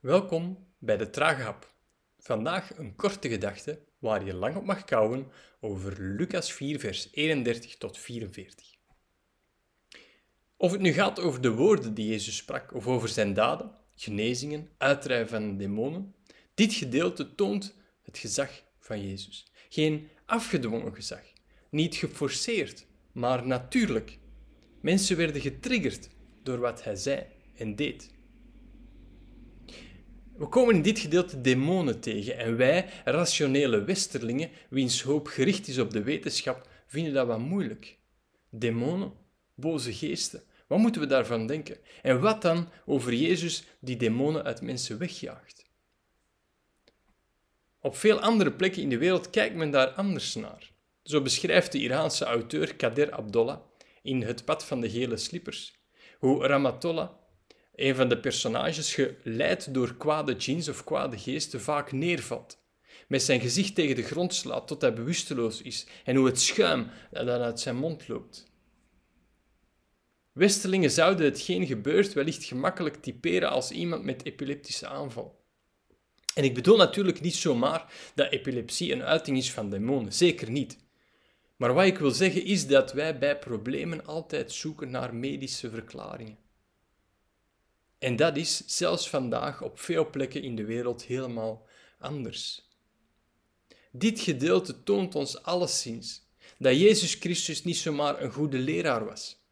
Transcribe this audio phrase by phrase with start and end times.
[0.00, 1.74] Welkom bij de Trage Hap.
[2.18, 5.26] Vandaag een korte gedachte waar je lang op mag kouwen
[5.60, 8.66] over Lucas 4, vers 31 tot 44.
[10.56, 14.70] Of het nu gaat over de woorden die Jezus sprak of over zijn daden, genezingen,
[14.78, 16.14] uitdrijven van demonen,
[16.54, 19.52] dit gedeelte toont het gezag van Jezus.
[19.68, 21.22] Geen afgedwongen gezag,
[21.70, 24.18] niet geforceerd, maar natuurlijk.
[24.80, 26.08] Mensen werden getriggerd
[26.42, 28.18] door wat hij zei en deed.
[30.40, 35.78] We komen in dit gedeelte demonen tegen en wij, rationele westerlingen, wiens hoop gericht is
[35.78, 37.98] op de wetenschap, vinden dat wat moeilijk.
[38.50, 39.12] Demonen,
[39.54, 41.76] boze geesten, wat moeten we daarvan denken?
[42.02, 45.66] En wat dan over Jezus die demonen uit mensen wegjaagt?
[47.80, 50.70] Op veel andere plekken in de wereld kijkt men daar anders naar.
[51.02, 53.60] Zo beschrijft de Iraanse auteur Kader Abdollah
[54.02, 55.78] in Het pad van de gele slippers
[56.18, 57.10] hoe Ramatollah
[57.80, 62.58] een van de personages, geleid door kwade djinns of kwade geesten, vaak neervalt.
[63.08, 66.90] Met zijn gezicht tegen de grond slaat tot hij bewusteloos is en hoe het schuim
[67.10, 68.48] dat uit zijn mond loopt.
[70.32, 75.44] Westelingen zouden hetgeen gebeurt wellicht gemakkelijk typeren als iemand met epileptische aanval.
[76.34, 80.78] En ik bedoel natuurlijk niet zomaar dat epilepsie een uiting is van demonen, zeker niet.
[81.56, 86.38] Maar wat ik wil zeggen is dat wij bij problemen altijd zoeken naar medische verklaringen.
[88.00, 91.66] En dat is zelfs vandaag op veel plekken in de wereld helemaal
[91.98, 92.68] anders.
[93.90, 99.42] Dit gedeelte toont ons alleszins dat Jezus Christus niet zomaar een goede leraar was,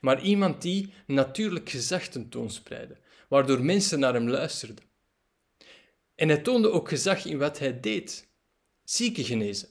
[0.00, 2.96] maar iemand die natuurlijk gezag tentoonspreidde,
[3.28, 4.84] waardoor mensen naar hem luisterden.
[6.14, 8.28] En hij toonde ook gezag in wat hij deed:
[8.84, 9.68] zieken genezen,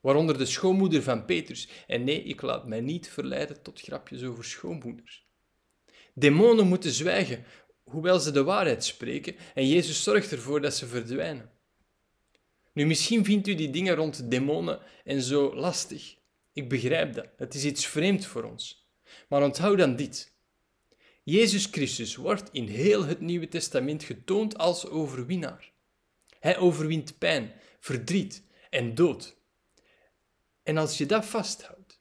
[0.00, 1.68] waaronder de schoonmoeder van Petrus.
[1.86, 5.24] En nee, ik laat mij niet verleiden tot grapjes over schoonmoeders.
[6.14, 7.44] Demonen moeten zwijgen,
[7.90, 11.50] hoewel ze de waarheid spreken, en Jezus zorgt ervoor dat ze verdwijnen.
[12.72, 16.16] Nu, misschien vindt u die dingen rond demonen en zo lastig.
[16.52, 17.26] Ik begrijp dat.
[17.36, 18.88] Het is iets vreemd voor ons.
[19.28, 20.34] Maar onthoud dan dit.
[21.22, 25.72] Jezus Christus wordt in heel het Nieuwe Testament getoond als overwinnaar.
[26.40, 29.36] Hij overwint pijn, verdriet en dood.
[30.62, 32.00] En als je dat vasthoudt,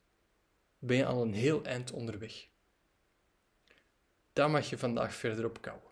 [0.79, 2.47] ben je al een heel eind onderweg.
[4.35, 5.91] Daar mag je vandaag verder op kouwen.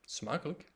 [0.00, 0.72] Smakelijk!